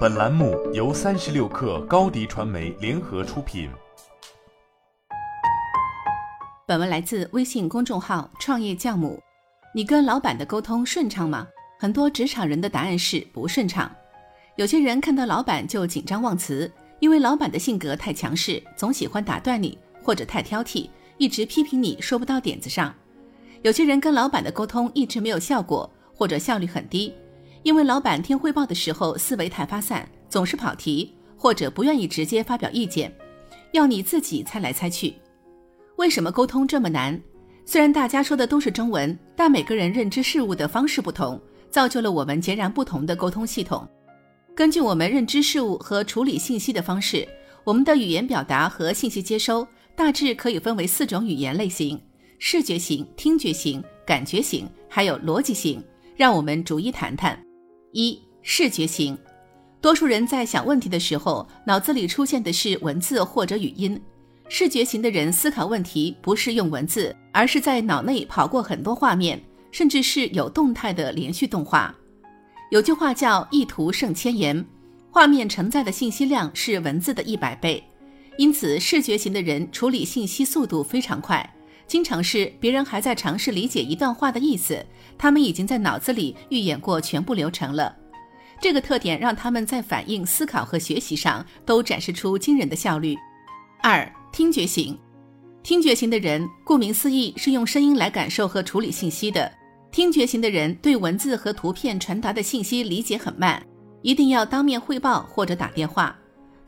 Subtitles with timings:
[0.00, 3.70] 本栏目由三十六氪高低传媒联合出品。
[6.66, 9.18] 本文来自微信公众号“创业酵母”。
[9.74, 11.46] 你跟老板的沟通顺畅吗？
[11.78, 13.90] 很多职场人的答案是不顺畅。
[14.56, 22.94] 有些人看到老板就紧张忘词，因为老板的性格太强势，总喜欢打断你，或者太挑剔，一直批评你说不到点子上。
[23.62, 27.14] 有些人跟老板的沟通一直没有效果，或者效率很低。
[27.62, 33.14] 因为老板听汇报的时候思维太发散，总是跑题，或者不愿意直接发表意见，
[33.72, 35.14] 要你自己猜来猜去。
[35.96, 37.20] 为什么沟通这么难？
[37.66, 43.86] 虽然大家说的都是中文，但每个人认知事物的方式不同，造就了我们截然不同的沟通系统。
[44.54, 47.28] 根据我们认知事物和处理信息的方式，
[47.62, 52.00] 我们的语言表达和信息接收大致可以分为四种语言类型：
[52.38, 55.82] 视觉型、听觉型、感觉型，还有逻辑型。
[56.16, 57.42] 让我们逐一谈谈。
[57.92, 59.18] 一视觉型，
[59.80, 64.00] 多数人在想问题的时候，脑子里出现的是文字或者语音。
[64.48, 69.40] 视觉型的人思考问题不是用文字，而是在脑内跑过很多画面，
[69.72, 71.94] 甚至是有动态的连续动画。
[72.70, 74.64] 有句话叫“一图胜千言”，
[75.10, 77.82] 画面承载的信息量是文字的一百倍，
[78.38, 81.48] 因此视觉型的人处理信息速度非常快。
[81.90, 84.86] 经常是别人还在尝试理解一段话的意思，
[85.18, 87.92] 他们已经在脑子里预演过全部流程了。
[88.60, 93.16] 这个特点让他们在反应、思考和学习上都展示出惊人的效率。
[93.82, 94.96] 二、听觉型，
[95.64, 99.50] 听觉型的人顾名思义是用声音来感受和处理信息的。
[99.90, 103.60] 听觉型的人对文字和图片传达的信息理解很慢，
[104.02, 106.16] 一定要当面汇报或者打电话。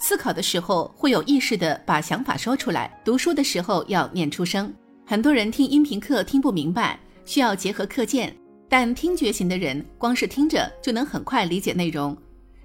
[0.00, 4.74] 思考的时候会有意识的把想法说出来，读书的时候要念出声。
[5.12, 8.34] 很多人听音频课听不明白，需要结合课件。
[8.66, 12.16] 但听觉型的人光是听着就能很快理解内容。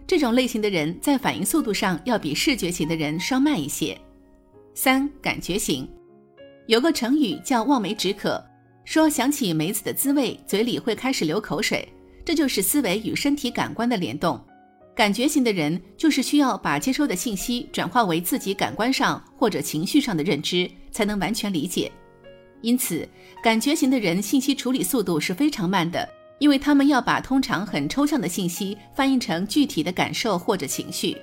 [0.07, 3.99] 这种类型的人在反应速度上要比视觉型的人稍慢一些。
[4.73, 5.85] 三、感觉型，
[6.67, 8.41] 有个成语叫望梅止渴，
[8.86, 11.86] 说想起梅子的滋味，嘴里会开始流口水，
[12.23, 14.41] 这就是思维与身体感官的联动。
[14.95, 21.91] 感觉型的人就是需要把接收的信息转化为自己感官上或者情绪上的认知，才能完全理解。
[22.61, 23.07] 因此，
[23.43, 26.07] 感觉型的人信息处理速度是非常慢的，
[26.39, 31.17] 因为他们要把通常很抽象的信息翻译成具体的感受或者情绪。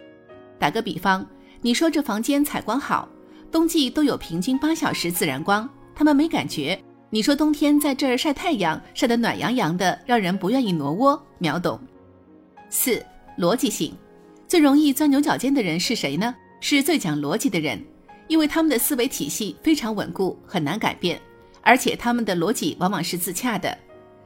[0.59, 1.27] 打个比方，
[1.61, 3.09] 你说这房间采光好，
[3.51, 6.81] 冬季都有平均八小时自然光，他们没感觉。
[7.11, 11.79] 你说冬天在这儿晒太阳，晒得暖洋洋的，让人不愿意挪窝，秒懂。
[12.71, 13.05] 四、
[13.39, 13.95] 逻辑性，
[14.49, 16.35] 最容易钻牛角尖的人是谁呢？
[16.61, 17.81] 是最讲逻辑的人。
[18.27, 21.21] 因为他们的思维体系非常稳固，很难改变，
[21.63, 23.77] 而且他们的逻辑往往是自洽的，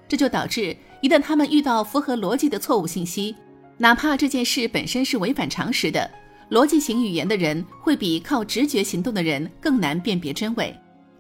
[0.07, 3.35] 这就导致一旦他们遇到符合逻辑的错误信息，
[3.77, 6.11] 哪怕这件事本身是违反常识的，
[6.51, 10.75] 逻辑型语言的人会比靠直觉行动的人更难辨别真伪。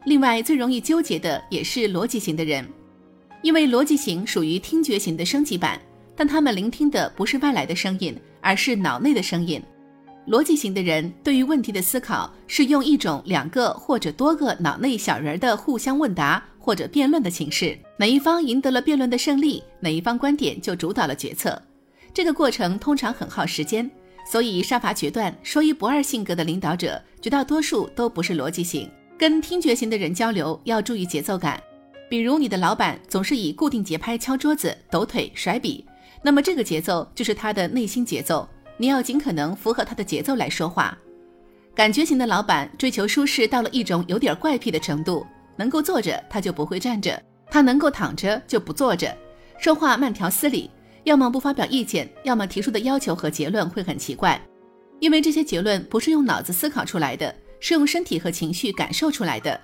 [0.04, 2.66] 另外，最容易纠结的也是逻辑型的人，
[3.42, 5.80] 因为逻辑型属于听觉型的升级版，
[6.16, 9.62] 但他们聆听的不是外来的声音，而是脑内的声音。
[10.28, 21.60] 逻辑型的人对于问题的思考是用一种两个或者多个脑内小人的互相问答或者辩论的形式，哪一方赢得了辩论的胜利，哪一方观点就主导了决策。
[22.12, 23.90] 这个过程通常很耗时间，
[24.30, 28.90] 所以杀伐决断、说一不二性格的领导者绝大多数都不是逻辑型。
[29.16, 31.58] 跟听觉型的人交流要注意节奏感，
[32.10, 35.86] 比如你的老板总是以固定节拍敲桌子、抖腿、甩笔，
[36.22, 38.46] 那么这个节奏就是他的内心节奏。
[38.78, 40.96] 你要尽可能符合他的节奏来说话。
[41.74, 49.14] 感觉型的老板追求舒适到了一种有点怪癖的程度，能够坐着他就不会站着，他能够躺着就不坐着，
[49.58, 50.70] 说话慢条斯理，
[51.04, 54.40] 要么不发表意见，要么提出的要求和结论会很奇怪，
[54.98, 59.60] 因为这些结论不是用脑子思考出来的，是用身体和情绪感受出来的。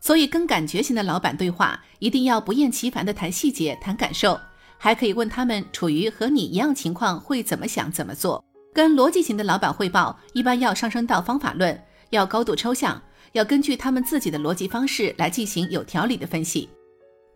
[0.00, 4.40] 所以跟感觉型的老板对话，一定要不厌其烦地谈细节、谈感受。
[4.84, 8.44] 还可以问他们处于和你一样情况会怎么想怎么做。
[8.74, 11.80] 跟逻辑型的老板汇报，一般要上升到方法论，
[12.10, 16.68] 要高度抽象，要根据他们自己的逻辑方式来进行有条理的分析。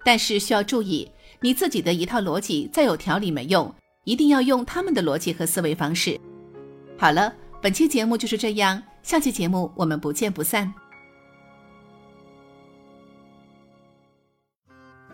[0.04, 1.08] 但是需要注意，
[1.40, 3.72] 你自己的一套逻辑再有条理没用，
[4.02, 6.20] 一定要用他们的逻辑和思维方式。
[6.98, 7.32] 好了，
[7.62, 10.74] 本期节目就是这样，下期节目我们不见不散。